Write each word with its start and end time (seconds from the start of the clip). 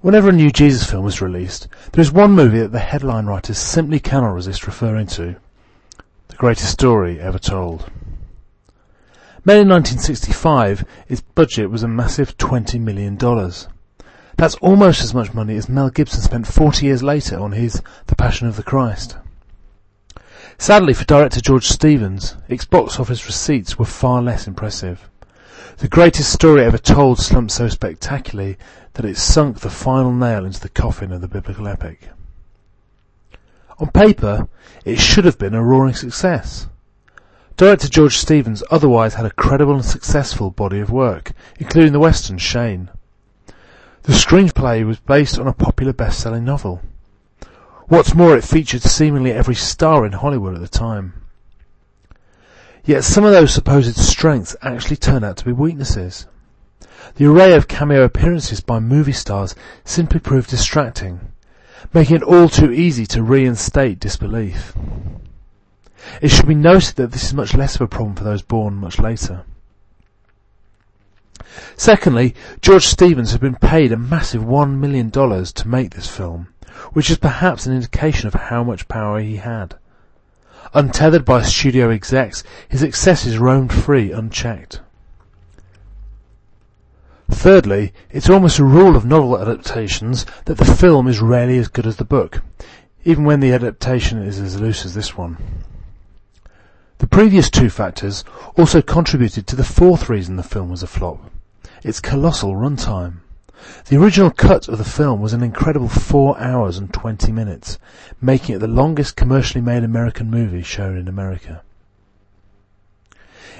Whenever 0.00 0.28
a 0.28 0.32
new 0.32 0.50
Jesus 0.50 0.88
film 0.88 1.08
is 1.08 1.20
released, 1.20 1.66
there 1.92 2.00
is 2.02 2.12
one 2.12 2.30
movie 2.30 2.60
that 2.60 2.70
the 2.70 2.78
headline 2.78 3.26
writers 3.26 3.58
simply 3.58 3.98
cannot 3.98 4.32
resist 4.32 4.66
referring 4.66 5.08
to. 5.08 5.34
The 6.28 6.36
greatest 6.36 6.70
story 6.70 7.18
ever 7.18 7.38
told. 7.38 7.90
Made 9.44 9.62
in 9.62 9.68
1965, 9.68 10.84
its 11.08 11.20
budget 11.20 11.70
was 11.70 11.82
a 11.82 11.88
massive 11.88 12.38
$20 12.38 12.80
million. 12.80 13.16
That's 14.36 14.54
almost 14.56 15.02
as 15.02 15.14
much 15.14 15.34
money 15.34 15.56
as 15.56 15.68
Mel 15.68 15.90
Gibson 15.90 16.20
spent 16.20 16.46
40 16.46 16.86
years 16.86 17.02
later 17.02 17.40
on 17.40 17.50
his 17.50 17.82
The 18.06 18.14
Passion 18.14 18.46
of 18.46 18.54
the 18.54 18.62
Christ. 18.62 19.16
Sadly 20.58 20.94
for 20.94 21.04
director 21.06 21.40
George 21.40 21.66
Stevens, 21.66 22.36
its 22.48 22.64
box 22.64 23.00
office 23.00 23.26
receipts 23.26 23.80
were 23.80 23.84
far 23.84 24.22
less 24.22 24.46
impressive. 24.46 25.10
The 25.76 25.88
greatest 25.88 26.32
story 26.32 26.64
ever 26.64 26.78
told 26.78 27.18
slumped 27.18 27.52
so 27.52 27.68
spectacularly 27.68 28.56
that 28.94 29.04
it 29.04 29.16
sunk 29.16 29.60
the 29.60 29.70
final 29.70 30.12
nail 30.12 30.44
into 30.44 30.60
the 30.60 30.68
coffin 30.68 31.12
of 31.12 31.20
the 31.20 31.28
biblical 31.28 31.68
epic. 31.68 32.08
On 33.78 33.88
paper, 33.90 34.48
it 34.84 34.98
should 34.98 35.24
have 35.24 35.38
been 35.38 35.54
a 35.54 35.62
roaring 35.62 35.94
success. 35.94 36.66
Director 37.56 37.88
George 37.88 38.16
Stevens 38.16 38.62
otherwise 38.70 39.14
had 39.14 39.26
a 39.26 39.30
credible 39.30 39.74
and 39.74 39.84
successful 39.84 40.50
body 40.50 40.80
of 40.80 40.90
work, 40.90 41.32
including 41.58 41.92
the 41.92 42.00
western 42.00 42.38
Shane. 42.38 42.90
The 44.02 44.12
screenplay 44.12 44.86
was 44.86 44.98
based 44.98 45.38
on 45.38 45.46
a 45.46 45.52
popular 45.52 45.92
best-selling 45.92 46.44
novel. 46.44 46.80
What's 47.88 48.14
more, 48.14 48.36
it 48.36 48.44
featured 48.44 48.82
seemingly 48.82 49.32
every 49.32 49.54
star 49.54 50.04
in 50.06 50.12
Hollywood 50.12 50.54
at 50.54 50.60
the 50.60 50.68
time. 50.68 51.14
Yet 52.84 53.04
some 53.04 53.24
of 53.24 53.32
those 53.32 53.52
supposed 53.52 53.96
strengths 53.96 54.56
actually 54.62 54.96
turn 54.96 55.24
out 55.24 55.36
to 55.38 55.44
be 55.44 55.52
weaknesses. 55.52 56.26
The 57.16 57.26
array 57.26 57.54
of 57.54 57.68
cameo 57.68 58.04
appearances 58.04 58.60
by 58.60 58.80
movie 58.80 59.12
stars 59.12 59.54
simply 59.84 60.20
proved 60.20 60.50
distracting, 60.50 61.32
making 61.92 62.16
it 62.16 62.22
all 62.22 62.48
too 62.48 62.72
easy 62.72 63.06
to 63.06 63.22
reinstate 63.22 64.00
disbelief. 64.00 64.74
It 66.22 66.28
should 66.28 66.46
be 66.46 66.54
noted 66.54 66.96
that 66.96 67.12
this 67.12 67.24
is 67.24 67.34
much 67.34 67.54
less 67.54 67.74
of 67.74 67.80
a 67.82 67.86
problem 67.88 68.14
for 68.14 68.24
those 68.24 68.42
born 68.42 68.74
much 68.74 68.98
later. 68.98 69.44
Secondly, 71.76 72.34
George 72.60 72.84
Stevens 72.86 73.32
had 73.32 73.40
been 73.40 73.56
paid 73.56 73.92
a 73.92 73.96
massive 73.96 74.42
$1 74.42 74.78
million 74.78 75.10
to 75.10 75.68
make 75.68 75.90
this 75.90 76.08
film, 76.08 76.48
which 76.92 77.10
is 77.10 77.18
perhaps 77.18 77.66
an 77.66 77.74
indication 77.74 78.26
of 78.26 78.34
how 78.34 78.62
much 78.62 78.88
power 78.88 79.20
he 79.20 79.36
had. 79.36 79.76
Untethered 80.74 81.24
by 81.24 81.42
studio 81.42 81.90
execs, 81.90 82.42
his 82.68 82.82
excesses 82.82 83.38
roamed 83.38 83.72
free 83.72 84.12
unchecked. 84.12 84.80
Thirdly, 87.30 87.92
it's 88.10 88.30
almost 88.30 88.58
a 88.58 88.64
rule 88.64 88.96
of 88.96 89.04
novel 89.04 89.38
adaptations 89.38 90.26
that 90.46 90.58
the 90.58 90.64
film 90.64 91.08
is 91.08 91.20
rarely 91.20 91.58
as 91.58 91.68
good 91.68 91.86
as 91.86 91.96
the 91.96 92.04
book, 92.04 92.42
even 93.04 93.24
when 93.24 93.40
the 93.40 93.52
adaptation 93.52 94.22
is 94.22 94.38
as 94.40 94.60
loose 94.60 94.84
as 94.84 94.94
this 94.94 95.16
one. 95.16 95.36
The 96.98 97.06
previous 97.06 97.50
two 97.50 97.70
factors 97.70 98.24
also 98.56 98.82
contributed 98.82 99.46
to 99.46 99.56
the 99.56 99.64
fourth 99.64 100.08
reason 100.08 100.36
the 100.36 100.42
film 100.42 100.70
was 100.70 100.82
a 100.82 100.86
flop 100.86 101.30
its 101.84 102.00
colossal 102.00 102.54
runtime. 102.54 103.20
The 103.86 103.96
original 103.96 104.30
cut 104.30 104.68
of 104.68 104.78
the 104.78 104.84
film 104.84 105.20
was 105.20 105.32
an 105.32 105.42
incredible 105.42 105.88
four 105.88 106.38
hours 106.38 106.78
and 106.78 106.92
twenty 106.92 107.32
minutes, 107.32 107.78
making 108.20 108.54
it 108.54 108.58
the 108.58 108.68
longest 108.68 109.16
commercially 109.16 109.60
made 109.60 109.82
American 109.82 110.30
movie 110.30 110.62
shown 110.62 110.96
in 110.96 111.08
America. 111.08 111.62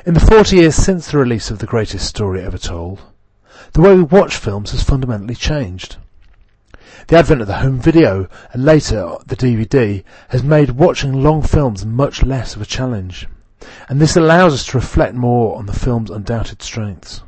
In 0.06 0.14
the 0.14 0.20
forty 0.20 0.56
years 0.56 0.76
since 0.76 1.10
the 1.10 1.18
release 1.18 1.50
of 1.50 1.58
The 1.58 1.66
Greatest 1.66 2.06
Story 2.06 2.42
Ever 2.42 2.58
Told, 2.58 3.00
the 3.72 3.80
way 3.80 3.94
we 3.94 4.02
watch 4.02 4.36
films 4.36 4.70
has 4.70 4.84
fundamentally 4.84 5.34
changed. 5.34 5.96
The 7.08 7.16
advent 7.16 7.40
of 7.40 7.46
the 7.48 7.58
home 7.58 7.80
video 7.80 8.28
and 8.52 8.64
later 8.64 9.16
the 9.26 9.34
DVD 9.34 10.04
has 10.28 10.44
made 10.44 10.70
watching 10.70 11.12
long 11.12 11.42
films 11.42 11.84
much 11.84 12.22
less 12.22 12.54
of 12.54 12.62
a 12.62 12.66
challenge, 12.66 13.26
and 13.88 14.00
this 14.00 14.16
allows 14.16 14.54
us 14.54 14.66
to 14.66 14.78
reflect 14.78 15.14
more 15.14 15.58
on 15.58 15.66
the 15.66 15.72
film's 15.72 16.10
undoubted 16.10 16.62
strengths. 16.62 17.22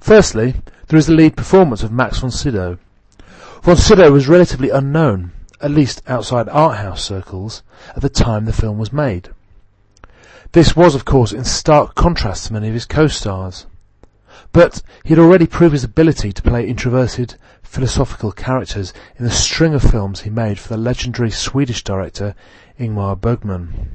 Firstly, 0.00 0.56
there 0.88 0.98
is 0.98 1.06
the 1.06 1.14
lead 1.14 1.36
performance 1.36 1.82
of 1.82 1.92
Max 1.92 2.18
von 2.18 2.30
Sydow. 2.30 2.78
Von 3.62 3.76
Sydow 3.76 4.12
was 4.12 4.28
relatively 4.28 4.70
unknown, 4.70 5.32
at 5.60 5.70
least 5.70 6.02
outside 6.06 6.48
art 6.48 6.78
house 6.78 7.02
circles, 7.02 7.62
at 7.96 8.02
the 8.02 8.08
time 8.08 8.44
the 8.44 8.52
film 8.52 8.78
was 8.78 8.92
made. 8.92 9.30
This 10.52 10.76
was, 10.76 10.94
of 10.94 11.04
course, 11.04 11.32
in 11.32 11.44
stark 11.44 11.94
contrast 11.94 12.46
to 12.46 12.52
many 12.52 12.68
of 12.68 12.74
his 12.74 12.86
co-stars. 12.86 13.66
But 14.52 14.82
he 15.02 15.10
had 15.10 15.18
already 15.18 15.46
proved 15.46 15.72
his 15.72 15.82
ability 15.82 16.32
to 16.32 16.42
play 16.42 16.68
introverted, 16.68 17.34
philosophical 17.62 18.30
characters 18.30 18.92
in 19.16 19.24
the 19.24 19.30
string 19.30 19.74
of 19.74 19.82
films 19.82 20.20
he 20.20 20.30
made 20.30 20.60
for 20.60 20.68
the 20.68 20.76
legendary 20.76 21.30
Swedish 21.30 21.82
director 21.82 22.36
Ingmar 22.78 23.20
Bergman. 23.20 23.90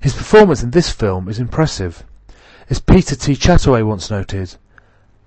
His 0.00 0.14
performance 0.14 0.62
in 0.62 0.72
this 0.72 0.90
film 0.90 1.28
is 1.28 1.38
impressive. 1.38 2.04
As 2.68 2.80
Peter 2.80 3.14
T. 3.14 3.34
Chattaway 3.34 3.86
once 3.86 4.10
noted, 4.10 4.56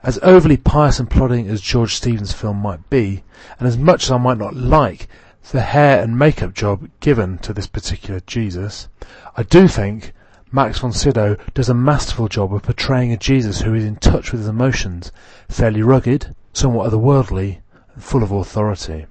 as 0.03 0.19
overly 0.21 0.57
pious 0.57 0.99
and 0.99 1.09
plodding 1.09 1.47
as 1.47 1.61
George 1.61 1.95
Stevens' 1.95 2.33
film 2.33 2.57
might 2.57 2.89
be, 2.89 3.23
and 3.59 3.67
as 3.67 3.77
much 3.77 4.03
as 4.03 4.11
I 4.11 4.17
might 4.17 4.37
not 4.37 4.55
like 4.55 5.07
the 5.51 5.61
hair 5.61 6.03
and 6.03 6.19
makeup 6.19 6.53
job 6.53 6.89
given 6.99 7.37
to 7.39 7.53
this 7.53 7.67
particular 7.67 8.19
Jesus, 8.21 8.89
I 9.35 9.43
do 9.43 9.67
think 9.67 10.13
Max 10.51 10.79
von 10.79 10.91
Sydow 10.91 11.37
does 11.53 11.69
a 11.69 11.73
masterful 11.73 12.27
job 12.27 12.53
of 12.53 12.63
portraying 12.63 13.11
a 13.11 13.17
Jesus 13.17 13.61
who 13.61 13.73
is 13.73 13.83
in 13.83 13.95
touch 13.95 14.31
with 14.31 14.41
his 14.41 14.49
emotions, 14.49 15.11
fairly 15.49 15.81
rugged, 15.81 16.35
somewhat 16.53 16.91
otherworldly, 16.91 17.59
and 17.93 18.03
full 18.03 18.23
of 18.23 18.31
authority. 18.31 19.07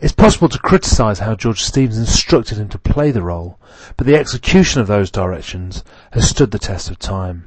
It's 0.00 0.12
possible 0.12 0.48
to 0.48 0.58
criticise 0.58 1.18
how 1.18 1.34
George 1.34 1.62
Stevens 1.62 1.98
instructed 1.98 2.58
him 2.58 2.68
to 2.70 2.78
play 2.78 3.10
the 3.10 3.22
role, 3.22 3.58
but 3.96 4.06
the 4.06 4.16
execution 4.16 4.80
of 4.80 4.86
those 4.86 5.10
directions 5.10 5.84
has 6.12 6.28
stood 6.28 6.50
the 6.50 6.58
test 6.58 6.90
of 6.90 6.98
time. 6.98 7.44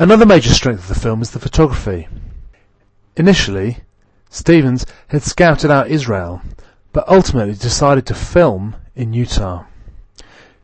Another 0.00 0.26
major 0.26 0.54
strength 0.54 0.82
of 0.82 0.88
the 0.88 1.00
film 1.00 1.22
is 1.22 1.32
the 1.32 1.40
photography. 1.40 2.06
Initially, 3.16 3.78
Stevens 4.30 4.86
had 5.08 5.24
scouted 5.24 5.72
out 5.72 5.88
Israel, 5.88 6.40
but 6.92 7.08
ultimately 7.08 7.54
decided 7.54 8.06
to 8.06 8.14
film 8.14 8.76
in 8.94 9.12
Utah. 9.12 9.64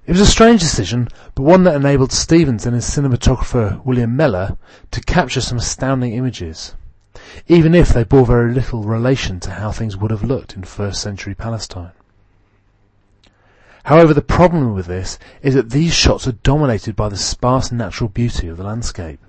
It 0.07 0.13
was 0.13 0.21
a 0.21 0.27
strange 0.27 0.61
decision, 0.61 1.09
but 1.35 1.43
one 1.43 1.65
that 1.65 1.75
enabled 1.75 2.13
Stevens 2.13 2.65
and 2.65 2.77
his 2.77 2.85
cinematographer 2.85 3.85
William 3.85 4.15
Mellor 4.15 4.57
to 4.93 5.01
capture 5.01 5.41
some 5.41 5.59
astounding 5.59 6.13
images, 6.13 6.77
even 7.49 7.75
if 7.75 7.89
they 7.89 8.05
bore 8.05 8.27
very 8.27 8.55
little 8.55 8.85
relation 8.85 9.41
to 9.41 9.51
how 9.51 9.73
things 9.73 9.97
would 9.97 10.13
have 10.13 10.23
looked 10.23 10.55
in 10.55 10.63
first 10.63 11.03
century 11.03 11.35
Palestine. 11.35 11.91
However, 13.85 14.15
the 14.15 14.23
problem 14.23 14.73
with 14.73 14.87
this 14.87 15.19
is 15.43 15.55
that 15.55 15.71
these 15.71 15.93
shots 15.93 16.27
are 16.27 16.33
dominated 16.33 16.97
by 16.97 17.11
the 17.11 17.19
sparse 17.19 17.71
natural 17.71 18.09
beauty 18.09 18.49
of 18.49 18.57
the 18.57 18.65
landscape. 18.65 19.21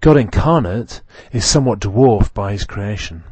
God 0.00 0.16
incarnate 0.16 1.02
is 1.32 1.44
somewhat 1.44 1.78
dwarfed 1.78 2.34
by 2.34 2.50
his 2.50 2.64
creation. 2.64 3.22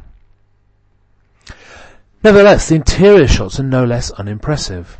Nevertheless, 2.23 2.69
the 2.69 2.75
interior 2.75 3.27
shots 3.27 3.59
are 3.59 3.63
no 3.63 3.83
less 3.83 4.11
unimpressive. 4.11 4.97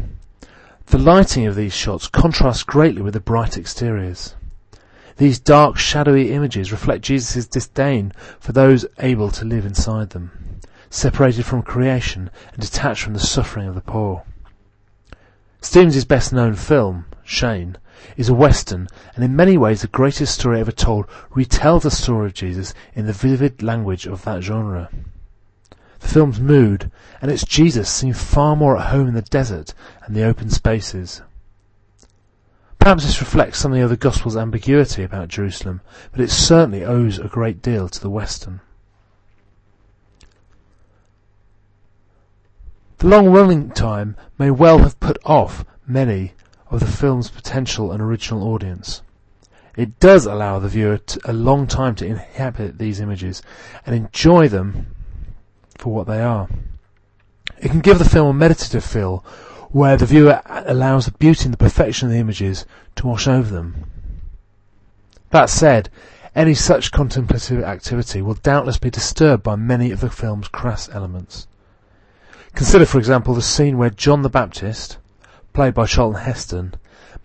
The 0.87 0.97
lighting 0.97 1.47
of 1.47 1.55
these 1.55 1.73
shots 1.73 2.09
contrasts 2.09 2.63
greatly 2.63 3.01
with 3.01 3.13
the 3.13 3.21
bright 3.21 3.57
exteriors. 3.57 4.35
These 5.15 5.39
dark, 5.39 5.77
shadowy 5.77 6.31
images 6.31 6.73
reflect 6.73 7.05
Jesus' 7.05 7.47
disdain 7.47 8.11
for 8.41 8.51
those 8.51 8.85
able 8.99 9.31
to 9.31 9.45
live 9.45 9.65
inside 9.65 10.09
them, 10.09 10.59
separated 10.89 11.45
from 11.45 11.61
creation 11.61 12.29
and 12.51 12.61
detached 12.61 13.03
from 13.03 13.13
the 13.13 13.21
suffering 13.21 13.69
of 13.69 13.75
the 13.75 13.81
poor. 13.81 14.23
Stevens' 15.63 16.03
best 16.03 16.33
known 16.33 16.55
film, 16.55 17.05
Shane, 17.23 17.77
is 18.17 18.27
a 18.27 18.33
western 18.33 18.89
and 19.15 19.23
in 19.23 19.33
many 19.33 19.57
ways 19.57 19.81
the 19.81 19.87
greatest 19.87 20.35
story 20.35 20.59
ever 20.59 20.73
told 20.73 21.07
retells 21.33 21.83
the 21.83 21.89
story 21.89 22.27
of 22.27 22.33
Jesus 22.33 22.73
in 22.93 23.05
the 23.05 23.13
vivid 23.13 23.63
language 23.63 24.05
of 24.05 24.25
that 24.25 24.43
genre. 24.43 24.89
The 26.01 26.07
film's 26.09 26.41
mood 26.41 26.91
and 27.21 27.31
its 27.31 27.45
Jesus 27.45 27.89
seem 27.89 28.13
far 28.13 28.57
more 28.57 28.77
at 28.77 28.91
home 28.91 29.07
in 29.07 29.13
the 29.13 29.21
desert 29.21 29.73
and 30.05 30.13
the 30.13 30.25
open 30.25 30.49
spaces. 30.49 31.21
Perhaps 32.77 33.05
this 33.05 33.21
reflects 33.21 33.57
something 33.57 33.81
of 33.81 33.89
the 33.89 33.95
Gospel's 33.95 34.35
ambiguity 34.35 35.01
about 35.01 35.29
Jerusalem, 35.29 35.79
but 36.11 36.19
it 36.19 36.29
certainly 36.29 36.83
owes 36.83 37.19
a 37.19 37.29
great 37.29 37.61
deal 37.61 37.87
to 37.87 38.01
the 38.01 38.09
Western. 38.09 38.59
The 43.03 43.09
long 43.09 43.31
running 43.31 43.69
time 43.71 44.15
may 44.39 44.49
well 44.49 44.77
have 44.77 44.97
put 45.01 45.17
off 45.25 45.65
many 45.85 46.35
of 46.71 46.79
the 46.79 46.85
film's 46.85 47.29
potential 47.29 47.91
and 47.91 48.01
original 48.01 48.47
audience. 48.47 49.01
It 49.75 49.99
does 49.99 50.25
allow 50.25 50.59
the 50.59 50.69
viewer 50.69 51.01
a 51.25 51.33
long 51.33 51.67
time 51.67 51.95
to 51.95 52.05
inhabit 52.05 52.77
these 52.77 53.01
images 53.01 53.41
and 53.85 53.93
enjoy 53.93 54.47
them 54.47 54.95
for 55.77 55.93
what 55.93 56.07
they 56.07 56.21
are. 56.21 56.47
It 57.57 57.71
can 57.71 57.81
give 57.81 57.99
the 57.99 58.05
film 58.05 58.29
a 58.29 58.39
meditative 58.39 58.85
feel 58.85 59.17
where 59.71 59.97
the 59.97 60.05
viewer 60.05 60.41
allows 60.45 61.03
the 61.03 61.11
beauty 61.11 61.43
and 61.43 61.53
the 61.53 61.57
perfection 61.57 62.07
of 62.07 62.13
the 62.13 62.19
images 62.19 62.65
to 62.95 63.07
wash 63.07 63.27
over 63.27 63.53
them. 63.53 63.83
That 65.31 65.49
said, 65.49 65.89
Any 66.37 66.53
such 66.53 66.93
contemplative 66.93 67.65
activity 67.65 68.21
will 68.21 68.35
doubtless 68.35 68.77
be 68.77 68.89
disturbed 68.89 69.43
by 69.43 69.57
many 69.57 69.91
of 69.91 69.99
the 69.99 70.09
film's 70.09 70.47
crass 70.47 70.87
elements. 70.87 71.47
Consider, 72.55 72.85
for 72.85 72.99
example, 72.99 73.33
the 73.33 73.41
scene 73.41 73.77
where 73.77 73.89
John 73.89 74.21
the 74.21 74.29
Baptist, 74.29 74.97
played 75.53 75.73
by 75.73 75.87
Charlton 75.87 76.21
Heston, 76.21 76.75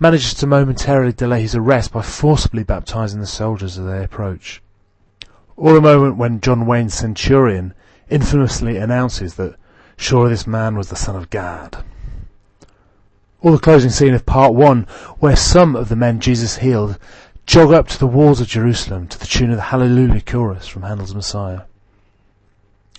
manages 0.00 0.32
to 0.34 0.46
momentarily 0.46 1.12
delay 1.12 1.42
his 1.42 1.54
arrest 1.54 1.92
by 1.92 2.02
forcibly 2.02 2.62
baptizing 2.62 3.20
the 3.20 3.26
soldiers 3.26 3.78
as 3.78 3.84
they 3.84 4.02
approach. 4.02 4.62
Or 5.54 5.74
the 5.74 5.80
moment 5.82 6.16
when 6.16 6.40
John 6.40 6.66
Wayne's 6.66 6.94
centurion 6.94 7.74
infamously 8.08 8.78
announces 8.78 9.34
that 9.34 9.56
surely 9.98 10.30
this 10.30 10.46
man 10.46 10.76
was 10.76 10.88
the 10.88 10.96
Son 10.96 11.16
of 11.16 11.30
God. 11.30 11.84
Or 13.40 13.52
the 13.52 13.58
closing 13.58 13.90
scene 13.90 14.14
of 14.14 14.24
part 14.24 14.54
one, 14.54 14.86
where 15.18 15.36
some 15.36 15.76
of 15.76 15.90
the 15.90 15.96
men 15.96 16.20
Jesus 16.20 16.56
healed 16.58 16.98
jog 17.44 17.72
up 17.72 17.86
to 17.88 17.98
the 17.98 18.06
walls 18.06 18.40
of 18.40 18.46
Jerusalem 18.46 19.08
to 19.08 19.18
the 19.18 19.26
tune 19.26 19.50
of 19.50 19.56
the 19.56 19.62
Hallelujah 19.62 20.22
chorus 20.22 20.66
from 20.66 20.82
Handel's 20.82 21.14
Messiah. 21.14 21.62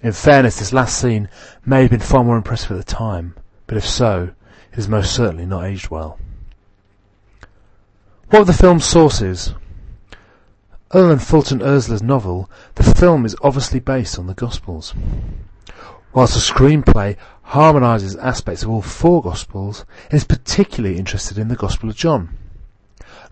In 0.02 0.14
fairness, 0.14 0.60
this 0.60 0.72
last 0.72 0.98
scene 0.98 1.28
may 1.66 1.82
have 1.82 1.92
been 1.92 2.00
far 2.00 2.24
more 2.24 2.38
impressive 2.38 2.72
at 2.72 2.78
the 2.78 2.84
time, 2.84 3.36
but 3.68 3.78
if 3.78 3.86
so, 3.86 4.32
it 4.72 4.76
has 4.76 4.88
most 4.88 5.14
certainly 5.14 5.46
not 5.46 5.66
aged 5.66 5.90
well. 5.90 6.18
What 8.30 8.42
are 8.42 8.46
the 8.46 8.54
film's 8.54 8.86
sources? 8.86 9.54
Other 10.92 11.10
than 11.10 11.20
Fulton 11.20 11.62
Oursler's 11.62 12.02
novel, 12.02 12.50
the 12.76 12.84
film 12.84 13.26
is 13.26 13.36
obviously 13.42 13.80
based 13.80 14.18
on 14.18 14.28
the 14.28 14.34
Gospels. 14.34 14.94
Whilst 16.14 16.34
the 16.34 16.40
screenplay 16.40 17.18
harmonises 17.44 18.16
aspects 18.16 18.64
of 18.64 18.70
all 18.70 18.82
four 18.82 19.22
Gospels, 19.22 19.86
it 20.10 20.16
is 20.16 20.24
particularly 20.24 20.98
interested 20.98 21.38
in 21.38 21.50
the 21.50 21.56
Gospel 21.56 21.90
of 21.90 21.96
John. 21.96 22.38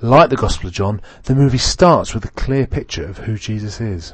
Like 0.01 0.29
the 0.29 0.35
Gospel 0.35 0.67
of 0.67 0.73
John, 0.73 1.01
the 1.23 1.33
movie 1.33 1.57
starts 1.57 2.13
with 2.13 2.25
a 2.25 2.31
clear 2.31 2.67
picture 2.67 3.05
of 3.07 3.19
who 3.19 3.37
Jesus 3.37 3.79
is. 3.79 4.13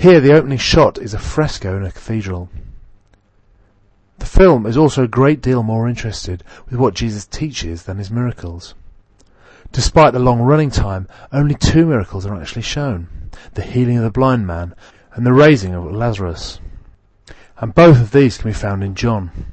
Here 0.00 0.18
the 0.18 0.32
opening 0.32 0.56
shot 0.56 0.96
is 0.96 1.12
a 1.12 1.18
fresco 1.18 1.76
in 1.76 1.84
a 1.84 1.92
cathedral. 1.92 2.48
The 4.18 4.24
film 4.24 4.64
is 4.64 4.74
also 4.74 5.04
a 5.04 5.08
great 5.08 5.42
deal 5.42 5.62
more 5.62 5.86
interested 5.86 6.42
with 6.64 6.80
what 6.80 6.94
Jesus 6.94 7.26
teaches 7.26 7.82
than 7.82 7.98
his 7.98 8.10
miracles. 8.10 8.74
Despite 9.72 10.14
the 10.14 10.18
long 10.18 10.40
running 10.40 10.70
time, 10.70 11.06
only 11.34 11.54
two 11.54 11.84
miracles 11.84 12.24
are 12.24 12.34
actually 12.40 12.62
shown. 12.62 13.08
The 13.52 13.60
healing 13.60 13.98
of 13.98 14.04
the 14.04 14.10
blind 14.10 14.46
man 14.46 14.74
and 15.12 15.26
the 15.26 15.34
raising 15.34 15.74
of 15.74 15.92
Lazarus 15.92 16.60
and 17.58 17.74
both 17.74 18.00
of 18.00 18.12
these 18.12 18.38
can 18.38 18.48
be 18.48 18.54
found 18.54 18.82
in 18.82 18.94
John. 18.94 19.52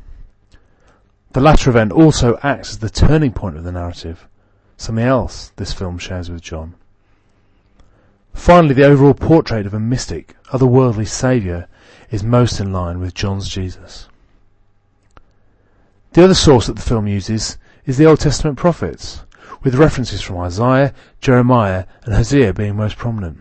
The 1.34 1.42
latter 1.42 1.70
event 1.70 1.92
also 1.92 2.40
acts 2.42 2.70
as 2.70 2.80
the 2.80 2.90
turning 2.90 3.34
point 3.34 3.58
of 3.58 3.66
the 3.66 3.74
narrative, 3.74 4.30
something 4.78 5.04
else 5.04 5.52
this 5.58 5.74
film 5.74 5.98
shares 5.98 6.32
with 6.32 6.42
John. 6.42 6.76
Finally, 8.38 8.75
the 8.75 8.86
overall 8.86 9.16
portrait 9.16 9.66
of 9.66 9.74
a 9.74 9.80
mystic, 9.80 10.38
otherworldly 10.54 11.06
saviour 11.06 11.68
is 12.12 12.24
most 12.24 12.62
in 12.62 12.72
line 12.72 12.98
with 12.98 13.13
John's 13.13 13.50
Jesus. 13.50 14.07
The 16.13 16.24
other 16.24 16.34
source 16.34 16.68
that 16.68 16.78
the 16.78 16.81
film 16.81 17.07
uses 17.07 17.57
is 17.86 17.98
the 17.98 18.06
Old 18.06 18.22
Testament 18.22 18.57
prophets, 18.57 19.25
with 19.63 19.75
references 19.75 20.22
from 20.22 20.38
Isaiah, 20.38 20.94
Jeremiah, 21.19 21.86
and 22.04 22.13
Hosea 22.13 22.54
being 22.54 22.78
most 22.78 22.95
prominent. 22.95 23.39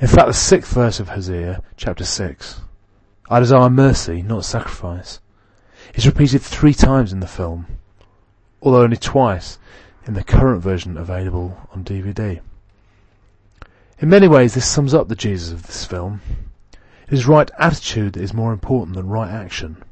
In 0.00 0.06
fact, 0.06 0.28
the 0.28 0.34
sixth 0.34 0.72
verse 0.72 1.00
of 1.00 1.08
Hosea, 1.08 1.60
chapter 1.76 2.04
6, 2.04 2.60
I 3.28 3.40
desire 3.40 3.70
mercy, 3.70 4.22
not 4.22 4.44
sacrifice, 4.44 5.18
is 5.94 6.06
repeated 6.06 6.42
three 6.42 6.74
times 6.74 7.12
in 7.12 7.18
the 7.18 7.26
film, 7.26 7.66
although 8.62 8.82
only 8.82 8.98
twice 8.98 9.58
in 10.06 10.14
the 10.14 10.22
current 10.22 10.62
version 10.62 10.96
available 10.96 11.66
on 11.72 11.82
DVD. 11.82 12.40
In 14.00 14.08
many 14.08 14.26
ways, 14.26 14.54
this 14.54 14.66
sums 14.66 14.92
up 14.92 15.08
the 15.08 15.14
Jesus 15.14 15.52
of 15.52 15.66
this 15.66 15.84
film. 15.84 16.20
It 17.06 17.12
is 17.12 17.26
right 17.26 17.50
attitude 17.58 18.14
that 18.14 18.22
is 18.22 18.34
more 18.34 18.52
important 18.52 18.96
than 18.96 19.08
right 19.08 19.30
action. 19.30 19.82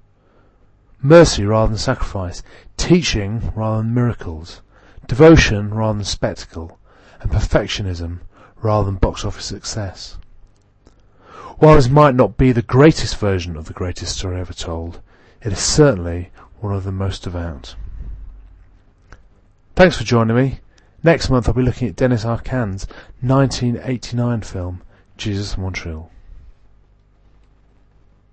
Mercy 1.00 1.44
rather 1.44 1.68
than 1.68 1.78
sacrifice, 1.78 2.42
teaching 2.76 3.52
rather 3.54 3.78
than 3.78 3.94
miracles, 3.94 4.60
devotion 5.06 5.72
rather 5.72 5.98
than 5.98 6.04
spectacle, 6.04 6.78
and 7.20 7.30
perfectionism 7.30 8.20
rather 8.60 8.86
than 8.86 8.96
box 8.96 9.24
office 9.24 9.44
success. 9.44 10.16
While 11.58 11.76
this 11.76 11.88
might 11.88 12.14
not 12.16 12.36
be 12.36 12.50
the 12.50 12.62
greatest 12.62 13.16
version 13.18 13.56
of 13.56 13.66
the 13.66 13.72
greatest 13.72 14.18
story 14.18 14.40
ever 14.40 14.52
told, 14.52 15.00
it 15.42 15.52
is 15.52 15.60
certainly 15.60 16.30
one 16.60 16.74
of 16.74 16.84
the 16.84 16.92
most 16.92 17.22
devout. 17.22 17.76
Thanks 19.76 19.96
for 19.96 20.04
joining 20.04 20.36
me. 20.36 20.60
Next 21.04 21.30
month 21.30 21.48
I'll 21.48 21.54
be 21.54 21.62
looking 21.62 21.88
at 21.88 21.96
Denys 21.96 22.24
Arcand's 22.24 22.86
1989 23.22 24.42
film, 24.42 24.82
Jesus 25.16 25.58
Montreal. 25.58 26.10